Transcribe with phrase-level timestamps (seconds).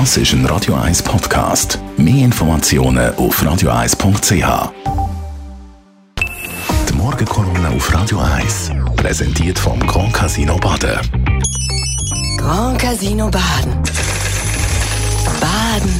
[0.00, 1.78] Das ist ein Radio 1 Podcast.
[1.96, 4.72] Mehr Informationen auf radio1.ch.
[6.88, 10.98] Die Morgenkolumne auf Radio 1 präsentiert vom Grand Casino Baden.
[12.38, 13.72] Grand Casino Baden.
[15.40, 15.94] Baden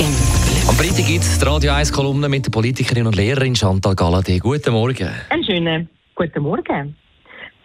[0.00, 0.68] im Glück.
[0.68, 4.40] Am Freitag gibt es die Radio 1 Kolumne mit der Politikerin und Lehrerin Chantal Galladay.
[4.40, 5.08] Guten Morgen.
[5.28, 6.96] Einen schönen guten Morgen.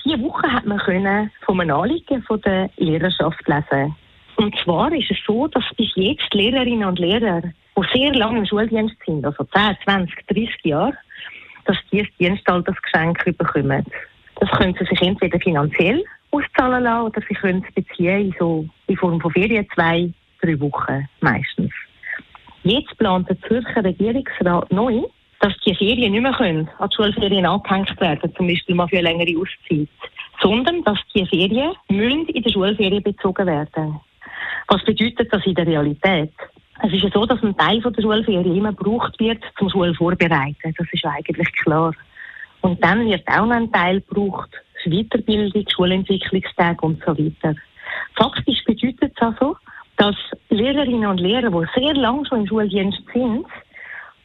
[0.05, 3.95] Diese Woche hat man können von einem Anliegen von der Lehrerschaft lesen.
[4.37, 8.45] Und zwar ist es so, dass bis jetzt Lehrerinnen und Lehrer, die sehr lange im
[8.45, 10.93] Schuldienst sind, also 10, 20, 30 Jahre,
[11.65, 13.85] dass die ein Dienstaltersgeschenk bekommen.
[14.39, 18.65] Das können sie sich entweder finanziell auszahlen lassen oder sie können es beziehen in, so,
[18.87, 21.71] in Form von Ferien, zwei, drei Wochen meistens.
[22.63, 25.03] Jetzt plant der Zürcher Regierungsrat neu,
[25.39, 28.97] dass die Ferien nicht mehr können, an die Schulferien angehängt werden, zum Beispiel mal für
[28.97, 29.87] eine längere Auszeit,
[30.41, 33.99] sondern dass die Ferien müssen in der Schulferien bezogen werden.
[34.67, 36.33] Was bedeutet das in der Realität?
[36.83, 40.73] Es ist ja so, dass ein Teil von der Schulferien immer gebraucht wird zum Schulvorbereiten.
[40.77, 41.93] Das ist eigentlich klar.
[42.61, 44.49] Und dann wird auch noch ein Teil gebraucht
[44.83, 47.55] für Weiterbildung, Schulentwicklungstage und so weiter.
[48.15, 49.55] Faktisch bedeutet es also,
[49.97, 50.15] dass
[50.49, 53.45] Lehrerinnen und Lehrer, die sehr lange schon im Schuldienst sind,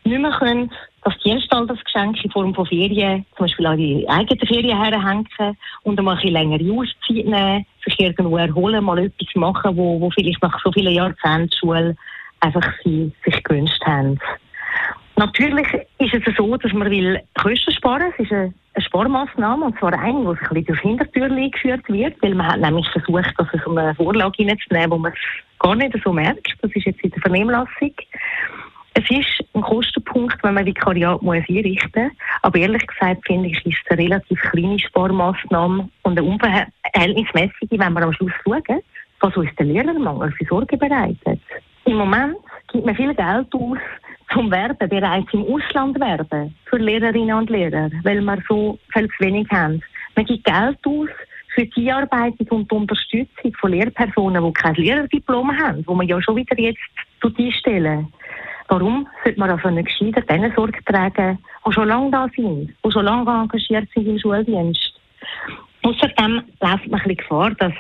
[0.05, 0.71] nicht mehr können
[1.03, 6.15] das Dienstaltersgeschenk in Form von Ferien, zum Beispiel an die eigenen Ferien herhängen und einmal
[6.15, 10.61] ein bisschen längere Auszeit nehmen, sich irgendwo erholen, mal etwas machen, wo, wo vielleicht nach
[10.63, 11.97] so vielen Jahrzehnten Schule
[12.41, 14.19] einfach sie sich gewünscht haben.
[15.17, 15.67] Natürlich
[15.99, 18.13] ist es so, dass man will Kosten sparen.
[18.17, 22.23] Es ist eine, eine Sparmaßnahme, und zwar eine, die sich ein durch Hintertür eingeführt wird,
[22.23, 25.95] weil man hat nämlich versucht, das so eine Vorlage hineinzunehmen, wo man es gar nicht
[26.03, 26.57] so merkt.
[26.63, 27.93] Das ist jetzt in der Vernehmlassung.
[28.95, 32.13] Es ist ein Kostenpunkt, wenn man Vikariat muss einrichten muss.
[32.43, 37.93] Aber ehrlich gesagt finde ich, ist es eine relativ kleine Sparmaßnahme und eine unverhältnismäßige, wenn
[37.93, 38.83] wir am Schluss schauen,
[39.21, 41.41] was uns der Lehrermangel für Sorge bereitet.
[41.85, 42.37] Im Moment
[42.73, 43.79] gibt man viel Geld aus
[44.33, 49.25] zum Werben, bereits im Ausland werben, für Lehrerinnen und Lehrer, weil wir so viel zu
[49.25, 49.83] wenig haben.
[50.15, 51.09] Man gibt Geld aus
[51.55, 56.21] für die Einarbeitung und die Unterstützung von Lehrpersonen, die kein Lehrerdiplom haben, wo man ja
[56.23, 56.79] schon wieder jetzt
[57.23, 58.13] einstellen.
[58.71, 62.93] Warum sollte man also nicht gescheiter denen Sorge tragen, die schon lange da sind, die
[62.93, 64.95] schon lange engagiert sind im Schuldienst?
[65.83, 67.73] Außerdem läuft man ein bisschen Gefahr, dass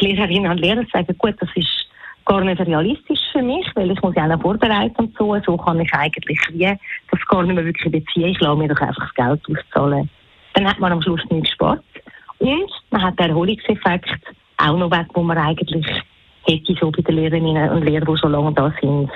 [0.00, 1.86] die Lehrerinnen und Lehrer sagen, gut, das ist
[2.24, 5.38] gar nicht realistisch für mich, weil ich muss ja auch vorbereiten und so.
[5.44, 6.74] So kann ich eigentlich wie
[7.10, 8.28] das gar nicht mehr wirklich beziehen.
[8.28, 10.08] Ich lasse mir doch einfach das Geld auszahlen.
[10.54, 11.84] Dann hat man am Schluss nichts gespart.
[12.38, 14.08] Und man hat den Erholungseffekt
[14.56, 15.86] auch noch weg, wo man eigentlich
[16.48, 19.10] hätte, so bei den Lehrerinnen und Lehrern, die schon lange da sind.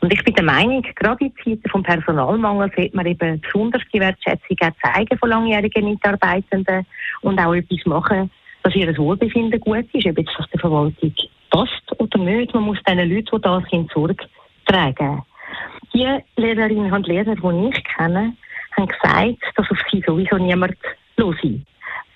[0.00, 4.00] Und ich bin der Meinung, gerade in Zeiten vom Personalmangel sollte man eben besonders die
[4.00, 6.86] Wertschätzung zeigen von langjährigen Mitarbeitenden
[7.22, 8.30] und auch etwas machen,
[8.62, 11.14] dass ihr Wohlbefinden gut ist, ob jetzt das der Verwaltung
[11.50, 12.54] passt oder nicht.
[12.54, 14.26] Man muss den Leuten, die da sind, Sorge
[14.66, 15.22] tragen.
[15.94, 16.06] Die
[16.36, 18.34] Lehrerinnen und Lehrer, die ich kenne,
[18.76, 20.76] haben gesagt, dass auf sie sowieso niemand
[21.16, 21.60] los ist.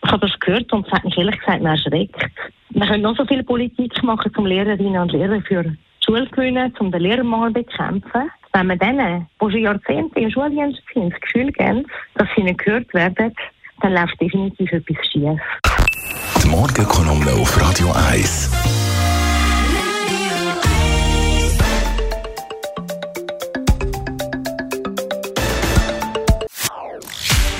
[0.04, 2.30] Ich habe das gehört und es hat mich ehrlich gesagt erschreckt.
[2.74, 6.30] Wir können noch so viel Politik machen, um Lehrerinnen und Lehrer für die Schule zu
[6.30, 8.30] gewinnen, um den Lehrermangel zu bekämpfen.
[8.54, 12.58] Wenn wir denen, die schon Jahrzehnte im Schuldienst sind, das Gefühl geben, dass sie nicht
[12.58, 13.34] gehört werden,
[13.82, 15.40] dann läuft definitiv etwas schief.
[16.42, 18.50] Die Morgenkolumne auf Radio 1.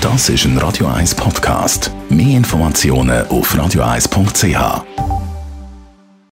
[0.01, 1.91] Das ist ein Radio 1 Podcast.
[2.09, 5.02] Mehr Informationen auf radio1.ch.